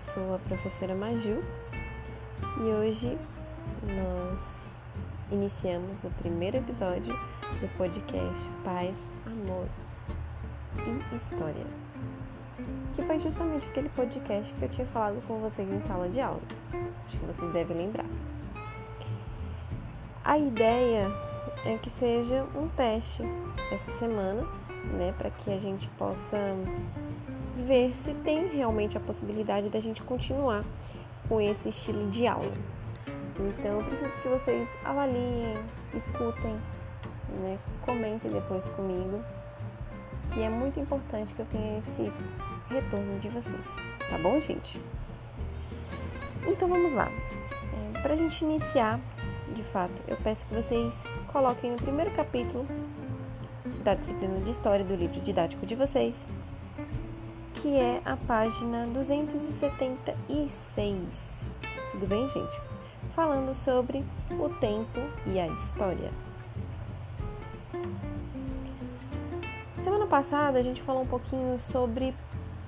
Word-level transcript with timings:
sou 0.00 0.34
a 0.34 0.38
professora 0.38 0.94
Maju 0.94 1.44
e 2.56 2.62
hoje 2.62 3.18
nós 3.82 4.72
iniciamos 5.30 6.02
o 6.04 6.10
primeiro 6.22 6.56
episódio 6.56 7.12
do 7.12 7.76
podcast 7.76 8.48
Paz, 8.64 8.96
Amor 9.26 9.68
e 10.78 11.14
História, 11.14 11.66
que 12.94 13.02
foi 13.02 13.18
justamente 13.18 13.66
aquele 13.68 13.90
podcast 13.90 14.54
que 14.54 14.62
eu 14.62 14.70
tinha 14.70 14.86
falado 14.86 15.20
com 15.26 15.38
vocês 15.38 15.70
em 15.70 15.82
sala 15.82 16.08
de 16.08 16.18
aula. 16.18 16.40
Acho 17.06 17.18
que 17.18 17.26
vocês 17.26 17.52
devem 17.52 17.76
lembrar. 17.76 18.06
A 20.24 20.38
ideia 20.38 21.08
é 21.66 21.76
que 21.76 21.90
seja 21.90 22.46
um 22.56 22.68
teste 22.68 23.22
essa 23.70 23.90
semana, 23.98 24.48
né, 24.96 25.14
para 25.18 25.28
que 25.28 25.50
a 25.50 25.60
gente 25.60 25.86
possa 25.98 26.56
ver 27.56 27.94
se 27.96 28.14
tem 28.14 28.48
realmente 28.48 28.96
a 28.96 29.00
possibilidade 29.00 29.68
da 29.68 29.80
gente 29.80 30.02
continuar 30.02 30.64
com 31.28 31.40
esse 31.40 31.68
estilo 31.68 32.10
de 32.10 32.26
aula. 32.26 32.52
Então, 33.38 33.80
eu 33.80 33.84
preciso 33.84 34.18
que 34.18 34.28
vocês 34.28 34.68
avaliem, 34.84 35.54
escutem, 35.94 36.58
né, 37.40 37.58
comentem 37.82 38.30
depois 38.30 38.68
comigo, 38.70 39.22
que 40.32 40.42
é 40.42 40.48
muito 40.48 40.78
importante 40.78 41.32
que 41.32 41.40
eu 41.40 41.46
tenha 41.46 41.78
esse 41.78 42.12
retorno 42.68 43.18
de 43.18 43.28
vocês, 43.28 43.66
tá 44.08 44.18
bom, 44.18 44.38
gente? 44.40 44.80
Então, 46.46 46.68
vamos 46.68 46.92
lá. 46.92 47.10
É, 47.10 48.00
Para 48.00 48.14
a 48.14 48.16
gente 48.16 48.44
iniciar, 48.44 49.00
de 49.54 49.62
fato, 49.64 50.02
eu 50.06 50.16
peço 50.18 50.46
que 50.46 50.54
vocês 50.54 51.08
coloquem 51.32 51.72
no 51.72 51.76
primeiro 51.76 52.10
capítulo 52.12 52.66
da 53.82 53.94
disciplina 53.94 54.40
de 54.40 54.50
História 54.50 54.84
do 54.84 54.94
livro 54.94 55.20
didático 55.20 55.64
de 55.64 55.74
vocês 55.74 56.28
que 57.60 57.76
é 57.76 58.00
a 58.06 58.16
página 58.16 58.86
276. 58.86 61.50
Tudo 61.90 62.06
bem, 62.06 62.26
gente? 62.28 62.58
Falando 63.14 63.54
sobre 63.54 64.02
o 64.30 64.48
tempo 64.48 64.98
e 65.26 65.38
a 65.38 65.46
história. 65.46 66.10
Semana 69.78 70.06
passada 70.06 70.58
a 70.58 70.62
gente 70.62 70.80
falou 70.80 71.02
um 71.02 71.06
pouquinho 71.06 71.60
sobre 71.60 72.14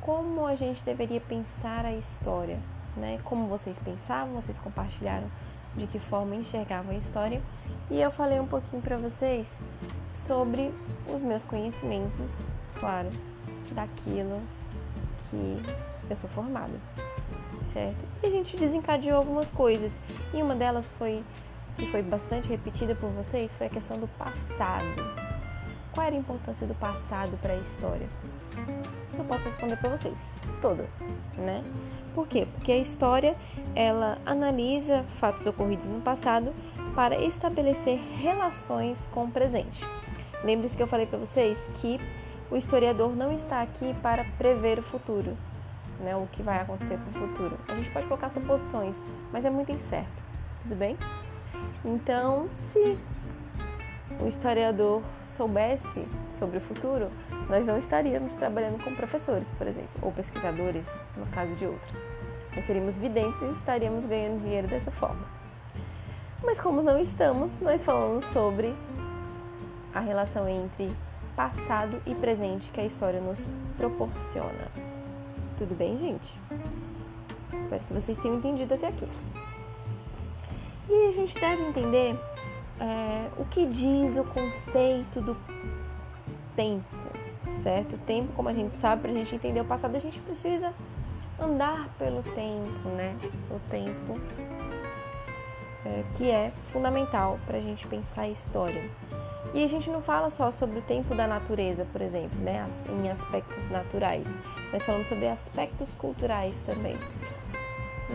como 0.02 0.44
a 0.44 0.54
gente 0.54 0.84
deveria 0.84 1.22
pensar 1.22 1.86
a 1.86 1.92
história, 1.92 2.60
né? 2.94 3.18
Como 3.24 3.46
vocês 3.46 3.78
pensavam, 3.78 4.34
vocês 4.34 4.58
compartilharam 4.58 5.30
de 5.74 5.86
que 5.86 5.98
forma 5.98 6.34
enxergavam 6.34 6.94
a 6.94 6.98
história, 6.98 7.40
e 7.90 7.98
eu 7.98 8.10
falei 8.10 8.38
um 8.38 8.46
pouquinho 8.46 8.82
para 8.82 8.98
vocês 8.98 9.58
sobre 10.10 10.70
os 11.10 11.22
meus 11.22 11.44
conhecimentos, 11.44 12.30
claro, 12.78 13.08
daquilo 13.70 14.42
que 15.32 15.56
eu 16.10 16.16
sou 16.16 16.28
formada, 16.30 16.74
certo? 17.72 18.04
E 18.22 18.26
a 18.26 18.30
gente 18.30 18.56
desencadeou 18.56 19.16
algumas 19.16 19.50
coisas. 19.50 19.98
E 20.32 20.42
uma 20.42 20.54
delas 20.54 20.92
foi 20.98 21.24
que 21.76 21.86
foi 21.86 22.02
bastante 22.02 22.48
repetida 22.48 22.94
por 22.94 23.08
vocês 23.10 23.50
foi 23.54 23.66
a 23.66 23.70
questão 23.70 23.98
do 23.98 24.06
passado. 24.06 24.86
Qual 25.94 26.06
era 26.06 26.14
a 26.14 26.18
importância 26.18 26.66
do 26.66 26.74
passado 26.74 27.38
para 27.40 27.54
a 27.54 27.56
história? 27.56 28.06
Eu 29.16 29.24
posso 29.24 29.44
responder 29.44 29.76
para 29.76 29.90
vocês, 29.90 30.32
toda, 30.60 30.86
né? 31.36 31.62
Por 32.14 32.26
quê? 32.26 32.46
Porque 32.52 32.72
a 32.72 32.78
história 32.78 33.36
ela 33.74 34.18
analisa 34.24 35.02
fatos 35.18 35.46
ocorridos 35.46 35.88
no 35.88 36.00
passado 36.00 36.52
para 36.94 37.22
estabelecer 37.22 37.98
relações 38.18 39.08
com 39.12 39.24
o 39.24 39.30
presente. 39.30 39.82
Lembre-se 40.44 40.76
que 40.76 40.82
eu 40.82 40.86
falei 40.86 41.06
para 41.06 41.18
vocês 41.18 41.70
que 41.76 41.98
o 42.52 42.56
historiador 42.58 43.16
não 43.16 43.32
está 43.32 43.62
aqui 43.62 43.94
para 44.02 44.24
prever 44.36 44.78
o 44.78 44.82
futuro, 44.82 45.34
né, 45.98 46.14
o 46.14 46.28
que 46.30 46.42
vai 46.42 46.60
acontecer 46.60 46.98
com 46.98 47.10
o 47.10 47.28
futuro. 47.28 47.58
A 47.66 47.74
gente 47.74 47.90
pode 47.90 48.06
colocar 48.06 48.28
suposições, 48.28 49.02
mas 49.32 49.46
é 49.46 49.50
muito 49.50 49.72
incerto, 49.72 50.22
tudo 50.62 50.76
bem? 50.76 50.98
Então, 51.82 52.50
se 52.58 52.98
o 54.20 54.28
historiador 54.28 55.02
soubesse 55.34 56.06
sobre 56.30 56.58
o 56.58 56.60
futuro, 56.60 57.08
nós 57.48 57.64
não 57.64 57.78
estaríamos 57.78 58.34
trabalhando 58.34 58.84
com 58.84 58.94
professores, 58.94 59.48
por 59.56 59.66
exemplo, 59.66 59.88
ou 60.02 60.12
pesquisadores, 60.12 60.86
no 61.16 61.24
caso 61.28 61.54
de 61.54 61.64
outros. 61.64 62.02
Nós 62.54 62.66
seríamos 62.66 62.98
videntes 62.98 63.40
e 63.40 63.50
estaríamos 63.52 64.04
ganhando 64.04 64.42
dinheiro 64.42 64.68
dessa 64.68 64.90
forma. 64.90 65.24
Mas 66.44 66.60
como 66.60 66.82
não 66.82 66.98
estamos, 66.98 67.58
nós 67.62 67.82
falamos 67.82 68.26
sobre 68.26 68.74
a 69.94 70.00
relação 70.00 70.46
entre 70.46 70.94
passado 71.36 72.00
e 72.06 72.14
presente 72.14 72.70
que 72.70 72.80
a 72.80 72.84
história 72.84 73.20
nos 73.20 73.38
proporciona. 73.76 74.68
Tudo 75.58 75.74
bem, 75.74 75.98
gente? 75.98 76.38
Espero 77.52 77.84
que 77.84 77.92
vocês 77.92 78.18
tenham 78.18 78.38
entendido 78.38 78.74
até 78.74 78.88
aqui. 78.88 79.08
E 80.88 81.08
a 81.08 81.12
gente 81.12 81.38
deve 81.38 81.62
entender 81.62 82.18
é, 82.80 83.28
o 83.38 83.44
que 83.44 83.66
diz 83.66 84.16
o 84.16 84.24
conceito 84.24 85.20
do 85.20 85.36
tempo, 86.56 86.84
certo? 87.62 87.94
O 87.94 87.98
tempo, 87.98 88.32
como 88.34 88.48
a 88.48 88.52
gente 88.52 88.76
sabe, 88.76 89.02
para 89.02 89.10
a 89.10 89.14
gente 89.14 89.34
entender 89.34 89.60
o 89.60 89.64
passado, 89.64 89.96
a 89.96 90.00
gente 90.00 90.20
precisa 90.20 90.72
andar 91.40 91.88
pelo 91.98 92.22
tempo, 92.22 92.88
né? 92.96 93.16
O 93.50 93.58
tempo 93.70 94.20
é, 95.84 96.04
que 96.14 96.30
é 96.30 96.52
fundamental 96.72 97.38
para 97.46 97.58
a 97.58 97.60
gente 97.60 97.86
pensar 97.86 98.22
a 98.22 98.28
história. 98.28 98.90
E 99.54 99.62
a 99.62 99.68
gente 99.68 99.90
não 99.90 100.00
fala 100.00 100.30
só 100.30 100.50
sobre 100.50 100.78
o 100.78 100.82
tempo 100.82 101.14
da 101.14 101.26
natureza, 101.26 101.86
por 101.92 102.00
exemplo, 102.00 102.38
né, 102.40 102.66
em 102.88 103.10
aspectos 103.10 103.70
naturais. 103.70 104.38
Nós 104.72 104.82
falamos 104.82 105.08
sobre 105.08 105.28
aspectos 105.28 105.92
culturais 105.94 106.58
também. 106.60 106.96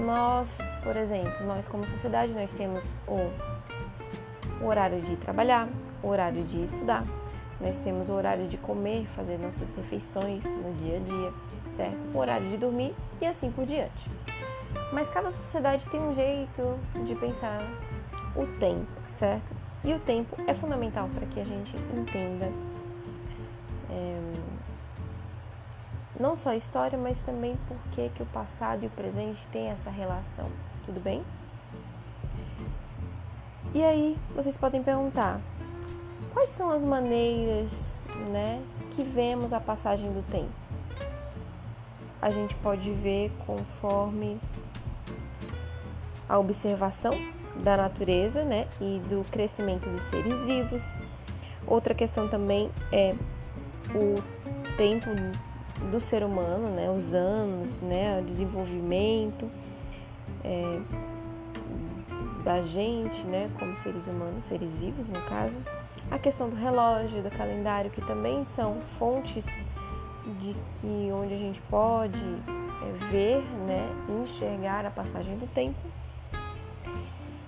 Nós, 0.04 0.58
por 0.84 0.96
exemplo, 0.96 1.46
nós 1.46 1.68
como 1.68 1.88
sociedade, 1.88 2.32
nós 2.34 2.52
temos 2.54 2.84
o, 3.08 4.66
horário 4.66 5.00
de 5.02 5.16
trabalhar, 5.18 5.70
o 6.02 6.08
horário 6.08 6.44
de 6.44 6.64
estudar, 6.64 7.04
nós 7.62 7.80
temos 7.80 8.10
o 8.10 8.14
horário 8.14 8.48
de 8.48 8.58
comer, 8.58 9.06
fazer 9.16 9.38
nossas 9.38 9.76
refeições 9.76 10.44
no 10.44 10.74
dia 10.74 10.98
a 10.98 11.00
dia, 11.00 11.34
certo? 11.76 11.98
O 12.16 12.18
horário 12.18 12.50
de 12.50 12.58
dormir 12.58 12.96
e 13.22 13.26
assim 13.26 13.52
por 13.52 13.66
diante. 13.66 14.10
Mas 14.92 15.08
cada 15.10 15.32
sociedade 15.32 15.88
tem 15.90 16.00
um 16.00 16.16
jeito 16.16 16.80
de 17.06 17.14
pensar 17.16 17.62
o 18.36 18.46
tempo, 18.60 18.88
certo? 19.12 19.57
E 19.84 19.94
o 19.94 20.00
tempo 20.00 20.36
é 20.48 20.54
fundamental 20.54 21.10
para 21.14 21.26
que 21.28 21.40
a 21.40 21.44
gente 21.44 21.76
entenda 21.94 22.52
é, 23.90 24.34
não 26.20 26.36
só 26.36 26.50
a 26.50 26.56
história, 26.56 26.98
mas 26.98 27.20
também 27.20 27.58
por 27.68 27.78
que, 27.92 28.10
que 28.10 28.24
o 28.24 28.26
passado 28.28 28.84
e 28.84 28.88
o 28.88 28.90
presente 28.90 29.40
têm 29.52 29.70
essa 29.70 29.90
relação. 29.90 30.50
Tudo 30.86 31.00
bem? 31.00 31.24
E 33.74 33.84
aí 33.84 34.18
vocês 34.36 34.58
podem 34.58 34.82
perguntar 34.82 35.40
quais 36.34 36.52
são 36.52 36.72
as 36.72 36.84
maneiras 36.84 37.96
né, 38.32 38.62
que 38.92 39.04
vemos 39.04 39.54
a 39.54 39.60
passagem 39.60 40.12
do 40.12 40.24
tempo. 40.32 40.52
A 42.22 42.32
gente 42.32 42.56
pode 42.56 42.92
ver 42.92 43.32
conforme 43.46 44.40
a 46.28 46.40
observação 46.40 47.14
da 47.64 47.78
natureza 47.78 48.44
né, 48.44 48.68
e 48.80 49.00
do 49.10 49.26
crescimento 49.32 49.90
dos 49.90 50.04
seres 50.04 50.44
vivos. 50.44 50.96
Outra 51.66 51.94
questão 51.94 52.28
também 52.28 52.70
é 52.92 53.16
o 53.94 54.16
tempo 54.78 55.10
do 55.92 56.00
ser 56.00 56.24
humano, 56.24 56.70
né, 56.70 56.90
os 56.90 57.14
anos, 57.14 57.78
né, 57.80 58.20
o 58.20 58.24
desenvolvimento 58.24 59.50
é, 60.44 60.80
da 62.44 62.62
gente, 62.62 63.22
né, 63.24 63.50
como 63.60 63.76
seres 63.76 64.08
humanos, 64.08 64.44
seres 64.46 64.78
vivos 64.78 65.10
no 65.10 65.22
caso. 65.24 65.60
A 66.10 66.18
questão 66.18 66.50
do 66.50 66.56
relógio, 66.56 67.22
do 67.22 67.30
calendário, 67.30 67.92
que 67.92 68.02
também 68.02 68.46
são 68.46 68.78
fontes 68.98 69.46
de 70.40 70.56
que 70.76 71.12
onde 71.12 71.34
a 71.34 71.38
gente 71.38 71.62
pode 71.64 72.18
é, 72.18 73.06
ver, 73.12 73.44
né, 73.66 73.90
enxergar 74.24 74.86
a 74.86 74.92
passagem 74.92 75.38
do 75.38 75.48
tempo. 75.48 75.78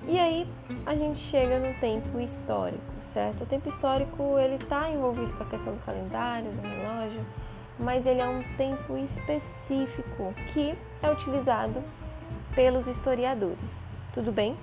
E 0.09 0.17
aí 0.17 0.47
a 0.87 0.95
gente 0.95 1.19
chega 1.19 1.59
no 1.59 1.71
tempo 1.75 2.19
histórico, 2.19 2.81
certo? 3.13 3.43
O 3.43 3.45
tempo 3.45 3.69
histórico 3.69 4.39
ele 4.39 4.55
está 4.55 4.89
envolvido 4.89 5.31
com 5.33 5.43
a 5.43 5.45
questão 5.45 5.75
do 5.75 5.85
calendário, 5.85 6.49
do 6.49 6.67
relógio, 6.67 7.23
mas 7.77 8.07
ele 8.07 8.19
é 8.19 8.27
um 8.27 8.41
tempo 8.57 8.97
específico 8.97 10.33
que 10.51 10.75
é 11.03 11.11
utilizado 11.11 11.83
pelos 12.55 12.87
historiadores. 12.87 13.77
Tudo 14.11 14.31
bem? 14.31 14.57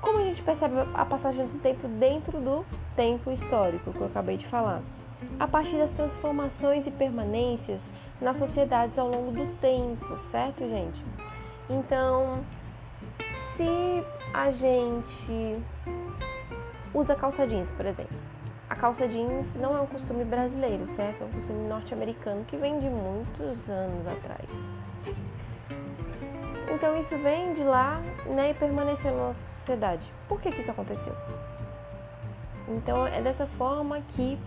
Como 0.00 0.20
a 0.20 0.24
gente 0.24 0.42
percebe 0.42 0.76
a 0.94 1.04
passagem 1.04 1.46
do 1.46 1.58
tempo 1.58 1.86
dentro 1.86 2.40
do 2.40 2.64
tempo 2.96 3.30
histórico 3.30 3.92
que 3.92 4.00
eu 4.00 4.06
acabei 4.06 4.38
de 4.38 4.46
falar? 4.46 4.80
A 5.38 5.46
partir 5.46 5.76
das 5.76 5.92
transformações 5.92 6.86
e 6.86 6.90
permanências 6.90 7.90
nas 8.22 8.38
sociedades 8.38 8.98
ao 8.98 9.06
longo 9.06 9.32
do 9.32 9.46
tempo, 9.60 10.18
certo, 10.30 10.60
gente? 10.60 11.04
Então, 11.68 12.42
se 13.58 14.04
a 14.32 14.52
gente 14.52 15.58
usa 16.94 17.16
calça 17.16 17.44
jeans, 17.44 17.70
por 17.72 17.84
exemplo. 17.84 18.16
A 18.70 18.76
calça 18.76 19.08
jeans 19.08 19.56
não 19.56 19.76
é 19.76 19.80
um 19.80 19.86
costume 19.86 20.24
brasileiro, 20.24 20.86
certo? 20.86 21.22
É 21.22 21.26
um 21.26 21.30
costume 21.30 21.68
norte-americano 21.68 22.44
que 22.44 22.56
vem 22.56 22.78
de 22.78 22.88
muitos 22.88 23.68
anos 23.68 24.06
atrás. 24.06 24.48
Então 26.72 26.96
isso 26.98 27.18
vem 27.18 27.54
de 27.54 27.64
lá 27.64 28.00
né, 28.26 28.50
e 28.50 28.54
permaneceu 28.54 29.10
na 29.10 29.28
nossa 29.28 29.42
sociedade. 29.54 30.12
Por 30.28 30.40
que, 30.40 30.52
que 30.52 30.60
isso 30.60 30.70
aconteceu? 30.70 31.16
Então 32.68 33.06
é 33.06 33.20
dessa 33.20 33.46
forma 33.46 34.00
que 34.02 34.38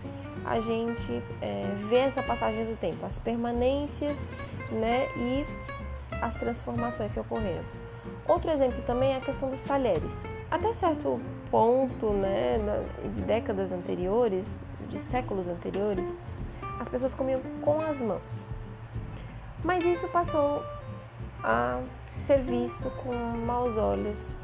a 0.44 0.58
gente 0.60 1.22
é, 1.42 1.66
vê 1.90 1.98
essa 1.98 2.22
passagem 2.22 2.64
do 2.64 2.78
tempo, 2.78 3.04
as 3.04 3.18
permanências 3.18 4.16
né, 4.70 5.06
e 5.16 5.44
as 6.22 6.34
transformações 6.36 7.12
que 7.12 7.20
ocorreram. 7.20 7.81
Outro 8.32 8.50
exemplo 8.50 8.80
também 8.86 9.12
é 9.12 9.18
a 9.18 9.20
questão 9.20 9.50
dos 9.50 9.62
talheres. 9.62 10.24
Até 10.50 10.72
certo 10.72 11.20
ponto, 11.50 12.12
né, 12.12 12.58
de 13.14 13.20
décadas 13.24 13.70
anteriores, 13.70 14.58
de 14.88 14.98
séculos 14.98 15.48
anteriores, 15.48 16.16
as 16.80 16.88
pessoas 16.88 17.12
comiam 17.12 17.42
com 17.60 17.78
as 17.82 18.00
mãos. 18.00 18.48
Mas 19.62 19.84
isso 19.84 20.08
passou 20.08 20.64
a 21.44 21.82
ser 22.08 22.40
visto 22.40 22.90
com 23.02 23.12
maus 23.44 23.76
olhos 23.76 24.34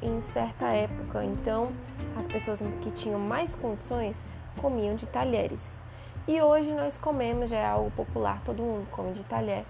em 0.00 0.22
certa 0.32 0.68
época. 0.68 1.24
Então, 1.24 1.72
as 2.16 2.28
pessoas 2.28 2.62
que 2.82 2.90
tinham 2.92 3.18
mais 3.18 3.52
condições 3.56 4.16
comiam 4.60 4.94
de 4.94 5.06
talheres. 5.06 5.80
E 6.28 6.40
hoje 6.40 6.70
nós 6.70 6.96
comemos, 6.96 7.50
já 7.50 7.56
é 7.56 7.66
algo 7.66 7.90
popular, 7.90 8.40
todo 8.44 8.62
mundo 8.62 8.86
come 8.92 9.12
de 9.12 9.24
talher. 9.24 9.64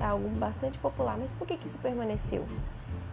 É 0.00 0.04
algo 0.04 0.28
bastante 0.30 0.78
popular, 0.78 1.16
mas 1.18 1.30
por 1.32 1.46
que, 1.46 1.56
que 1.56 1.66
isso 1.66 1.78
permaneceu? 1.78 2.46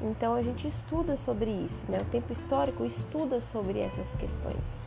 Então 0.01 0.33
a 0.33 0.41
gente 0.41 0.67
estuda 0.67 1.17
sobre 1.17 1.49
isso, 1.49 1.85
né? 1.89 1.99
O 1.99 2.05
tempo 2.05 2.31
histórico 2.31 2.85
estuda 2.85 3.41
sobre 3.41 3.79
essas 3.79 4.09
questões. 4.15 4.81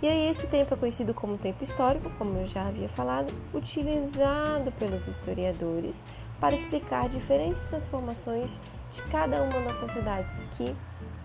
E 0.00 0.06
aí 0.06 0.28
esse 0.28 0.46
tempo 0.46 0.74
é 0.74 0.76
conhecido 0.76 1.12
como 1.12 1.36
tempo 1.38 1.64
histórico, 1.64 2.10
como 2.18 2.38
eu 2.38 2.46
já 2.46 2.68
havia 2.68 2.88
falado, 2.88 3.32
utilizado 3.52 4.70
pelos 4.72 5.06
historiadores 5.08 5.96
para 6.38 6.54
explicar 6.54 7.08
diferentes 7.08 7.60
transformações 7.68 8.50
de 8.92 9.02
cada 9.10 9.42
uma 9.42 9.60
das 9.60 9.76
sociedades 9.80 10.32
que 10.56 10.74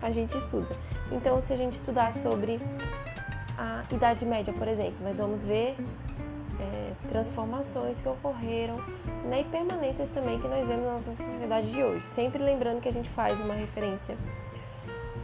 a 0.02 0.10
gente 0.10 0.36
estuda. 0.36 0.74
Então, 1.12 1.40
se 1.40 1.52
a 1.52 1.56
gente 1.56 1.74
estudar 1.74 2.12
sobre 2.14 2.60
a 3.56 3.84
Idade 3.92 4.26
Média, 4.26 4.52
por 4.52 4.66
exemplo, 4.66 4.96
nós 5.02 5.18
vamos 5.18 5.44
ver 5.44 5.76
transformações 7.08 8.00
que 8.00 8.08
ocorreram 8.08 8.76
né, 9.24 9.40
e 9.40 9.44
permanências 9.44 10.10
também 10.10 10.40
que 10.40 10.48
nós 10.48 10.66
vemos 10.66 10.84
na 10.84 10.92
nossa 10.92 11.12
sociedade 11.14 11.70
de 11.70 11.82
hoje. 11.82 12.06
Sempre 12.14 12.42
lembrando 12.42 12.80
que 12.80 12.88
a 12.88 12.92
gente 12.92 13.08
faz 13.10 13.38
uma 13.40 13.54
referência 13.54 14.16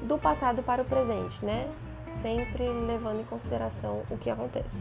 do 0.03 0.19
passado 0.19 0.63
para 0.63 0.83
o 0.83 0.85
presente, 0.85 1.45
né? 1.45 1.69
Sempre 2.23 2.69
levando 2.69 3.21
em 3.21 3.25
consideração 3.25 4.03
o 4.11 4.17
que 4.17 4.29
acontece. 4.29 4.77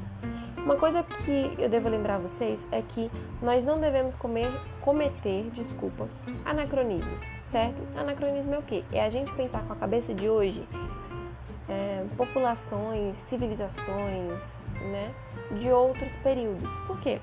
Uma 0.58 0.76
coisa 0.76 1.04
que 1.04 1.56
eu 1.58 1.70
devo 1.70 1.88
lembrar 1.90 2.16
a 2.16 2.20
vocês 2.20 2.66
é 2.72 2.82
que 2.82 3.10
nós 3.42 3.64
não 3.64 3.80
devemos 3.80 4.16
comer, 4.16 4.50
cometer, 4.82 5.50
desculpa, 5.52 6.08
anacronismo 6.44 7.18
certo? 7.50 7.82
Anacronismo 7.98 8.54
é 8.54 8.58
o 8.60 8.62
quê? 8.62 8.84
É 8.92 9.04
a 9.04 9.10
gente 9.10 9.32
pensar 9.34 9.64
com 9.64 9.74
a 9.74 9.76
cabeça 9.76 10.14
de 10.14 10.30
hoje 10.30 10.64
é, 11.68 12.06
populações, 12.16 13.18
civilizações, 13.18 14.42
né, 14.82 15.14
de 15.52 15.70
outros 15.70 16.12
períodos. 16.24 16.70
Por 16.88 17.00
quê? 17.00 17.20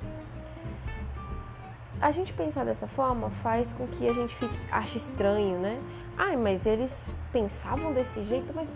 A 2.00 2.11
gente 2.11 2.32
pensar 2.32 2.64
dessa 2.64 2.87
forma 2.87 3.31
faz 3.31 3.73
com 3.73 3.87
que 3.87 4.06
a 4.08 4.12
gente 4.12 4.35
fique, 4.35 4.55
ache 4.70 4.99
estranho, 4.99 5.58
né? 5.58 5.81
Ai, 6.19 6.37
mas 6.37 6.67
eles 6.67 7.06
pensavam 7.32 7.93
desse 7.93 8.23
jeito, 8.23 8.53
mas, 8.55 8.70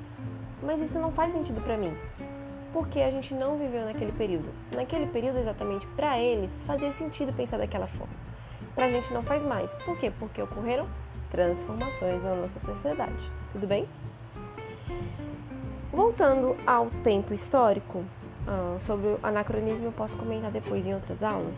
mas 0.63 0.81
isso 0.81 0.99
não 0.99 1.13
faz 1.13 1.33
sentido 1.33 1.61
para 1.61 1.77
mim. 1.77 1.95
Porque 2.73 3.01
a 3.01 3.11
gente 3.11 3.35
não 3.35 3.59
viveu 3.59 3.85
naquele 3.85 4.13
período. 4.13 4.49
Naquele 4.75 5.07
período, 5.07 5.39
exatamente, 5.39 5.87
para 5.89 6.19
eles, 6.19 6.61
fazia 6.67 6.93
sentido 6.93 7.33
pensar 7.33 7.59
daquela 7.59 7.87
forma. 7.87 8.13
Pra 8.75 8.89
gente 8.89 9.13
não 9.13 9.23
faz 9.23 9.43
mais. 9.43 9.71
Por 9.85 9.99
quê? 9.99 10.13
Porque 10.19 10.41
ocorreram 10.41 10.89
transformações 11.31 12.23
na 12.23 12.35
nossa 12.35 12.59
sociedade. 12.59 13.31
Tudo 13.53 13.67
bem? 13.67 13.87
Voltando 15.93 16.57
ao 16.67 16.89
tempo 17.03 17.35
histórico, 17.35 18.05
ah, 18.47 18.79
sobre 18.81 19.07
o 19.07 19.21
anacronismo 19.23 19.87
eu 19.87 19.93
posso 19.93 20.17
comentar 20.17 20.51
depois 20.51 20.87
em 20.87 20.95
outras 20.95 21.23
aulas. 21.23 21.57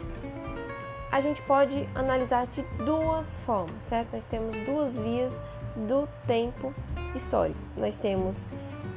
A 1.10 1.20
gente 1.20 1.42
pode 1.42 1.86
analisar 1.94 2.46
de 2.46 2.62
duas 2.84 3.38
formas, 3.40 3.82
certo? 3.82 4.14
Nós 4.14 4.24
temos 4.24 4.56
duas 4.64 4.96
vias 4.96 5.38
do 5.76 6.08
tempo 6.26 6.74
histórico. 7.14 7.58
Nós 7.76 7.96
temos 7.96 8.48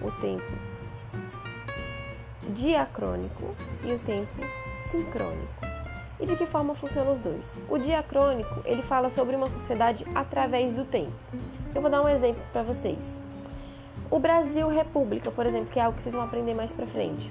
o 0.01 0.11
tempo 0.21 0.45
diacrônico 2.49 3.55
e 3.83 3.91
o 3.91 3.99
tempo 3.99 4.41
sincrônico. 4.89 5.65
E 6.19 6.25
de 6.25 6.37
que 6.37 6.45
forma 6.45 6.73
funcionam 6.73 7.11
os 7.11 7.19
dois? 7.19 7.59
O 7.67 7.77
diacrônico, 7.77 8.61
ele 8.63 8.81
fala 8.81 9.09
sobre 9.09 9.35
uma 9.35 9.49
sociedade 9.49 10.05
através 10.15 10.73
do 10.73 10.85
tempo. 10.85 11.11
Eu 11.73 11.81
vou 11.81 11.91
dar 11.91 12.01
um 12.01 12.07
exemplo 12.07 12.41
para 12.53 12.63
vocês. 12.63 13.19
O 14.09 14.19
Brasil 14.19 14.69
República, 14.69 15.29
por 15.31 15.45
exemplo, 15.45 15.67
que 15.71 15.79
é 15.79 15.83
algo 15.83 15.97
que 15.97 16.03
vocês 16.03 16.15
vão 16.15 16.23
aprender 16.23 16.53
mais 16.53 16.71
para 16.71 16.87
frente. 16.87 17.29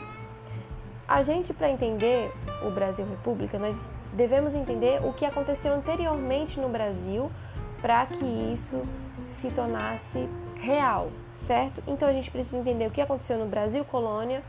A 1.06 1.22
gente, 1.22 1.52
para 1.52 1.70
entender 1.70 2.32
o 2.66 2.70
Brasil 2.70 3.06
República, 3.06 3.58
nós 3.58 3.76
devemos 4.14 4.54
entender 4.54 5.04
o 5.04 5.12
que 5.12 5.26
aconteceu 5.26 5.74
anteriormente 5.74 6.58
no 6.58 6.68
Brasil 6.68 7.30
para 7.82 8.06
que 8.06 8.24
isso 8.24 8.82
se 9.26 9.50
tornasse 9.50 10.26
real, 10.56 11.10
certo? 11.36 11.82
Então 11.86 12.08
a 12.08 12.12
gente 12.12 12.30
precisa 12.30 12.56
entender 12.56 12.86
o 12.86 12.90
que 12.90 13.02
aconteceu 13.02 13.38
no 13.38 13.44
Brasil 13.44 13.84
Colônia, 13.84 14.42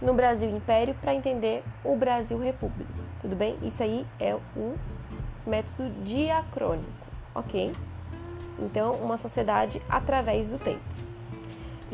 no 0.00 0.14
Brasil 0.14 0.48
Império, 0.48 0.94
para 1.02 1.14
entender 1.14 1.62
o 1.84 1.94
Brasil 1.96 2.38
República. 2.38 2.90
Tudo 3.20 3.36
bem? 3.36 3.58
Isso 3.62 3.82
aí 3.82 4.06
é 4.18 4.34
o 4.56 4.74
método 5.46 5.90
diacrônico, 6.02 6.88
ok? 7.34 7.74
Então, 8.58 8.94
uma 8.94 9.18
sociedade 9.18 9.82
através 9.88 10.48
do 10.48 10.58
tempo. 10.58 11.03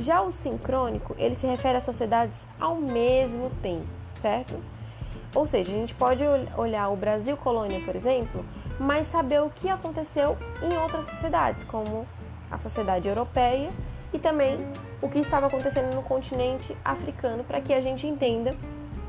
Já 0.00 0.22
o 0.22 0.32
sincrônico, 0.32 1.14
ele 1.18 1.34
se 1.34 1.46
refere 1.46 1.76
a 1.76 1.80
sociedades 1.80 2.34
ao 2.58 2.76
mesmo 2.76 3.50
tempo, 3.62 3.86
certo? 4.12 4.54
Ou 5.34 5.46
seja, 5.46 5.70
a 5.70 5.74
gente 5.74 5.94
pode 5.94 6.22
olhar 6.56 6.88
o 6.88 6.96
Brasil 6.96 7.36
colônia, 7.36 7.84
por 7.84 7.94
exemplo, 7.94 8.42
mas 8.78 9.08
saber 9.08 9.42
o 9.42 9.50
que 9.50 9.68
aconteceu 9.68 10.38
em 10.62 10.74
outras 10.78 11.04
sociedades, 11.04 11.64
como 11.64 12.06
a 12.50 12.56
sociedade 12.56 13.10
europeia 13.10 13.70
e 14.10 14.18
também 14.18 14.58
o 15.02 15.08
que 15.10 15.18
estava 15.18 15.48
acontecendo 15.48 15.94
no 15.94 16.02
continente 16.02 16.74
africano, 16.82 17.44
para 17.44 17.60
que 17.60 17.74
a 17.74 17.80
gente 17.82 18.06
entenda 18.06 18.56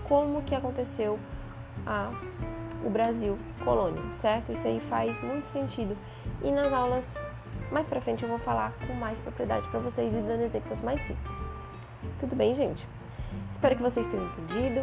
como 0.09 0.41
que 0.41 0.53
aconteceu 0.53 1.17
a 1.87 2.11
o 2.83 2.89
Brasil 2.89 3.37
colônia, 3.63 4.01
certo? 4.11 4.51
Isso 4.51 4.67
aí 4.67 4.79
faz 4.89 5.21
muito 5.23 5.45
sentido. 5.45 5.95
E 6.43 6.51
nas 6.51 6.73
aulas 6.73 7.15
mais 7.71 7.87
para 7.87 8.01
frente 8.01 8.23
eu 8.23 8.29
vou 8.29 8.39
falar 8.39 8.73
com 8.85 8.93
mais 8.93 9.19
propriedade 9.19 9.67
para 9.69 9.79
vocês 9.79 10.13
e 10.13 10.17
dando 10.17 10.43
exemplos 10.43 10.81
mais 10.81 10.99
simples. 11.01 11.45
Tudo 12.19 12.35
bem, 12.35 12.53
gente? 12.53 12.87
Espero 13.51 13.75
que 13.75 13.81
vocês 13.81 14.05
tenham 14.07 14.25
entendido. 14.25 14.81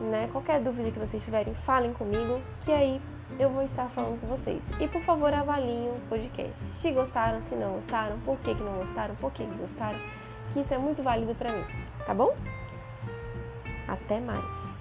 Né? 0.00 0.28
Qualquer 0.32 0.60
dúvida 0.60 0.90
que 0.90 0.98
vocês 0.98 1.22
tiverem, 1.22 1.54
falem 1.54 1.92
comigo, 1.92 2.40
que 2.64 2.72
aí 2.72 3.00
eu 3.38 3.48
vou 3.50 3.62
estar 3.62 3.88
falando 3.90 4.20
com 4.20 4.26
vocês. 4.26 4.62
E 4.80 4.88
por 4.88 5.00
favor, 5.02 5.32
avaliem 5.32 5.88
o 5.90 6.00
podcast. 6.08 6.52
Se 6.80 6.90
gostaram, 6.90 7.42
se 7.42 7.54
não 7.54 7.74
gostaram, 7.74 8.18
por 8.20 8.36
que, 8.38 8.54
que 8.54 8.62
não 8.62 8.74
gostaram, 8.78 9.14
por 9.16 9.30
que, 9.32 9.44
que 9.44 9.54
gostaram, 9.58 9.98
que 10.52 10.60
isso 10.60 10.74
é 10.74 10.78
muito 10.78 11.02
válido 11.02 11.34
para 11.34 11.52
mim, 11.52 11.64
tá 12.04 12.12
bom? 12.12 12.34
Até 13.86 14.20
mais! 14.20 14.71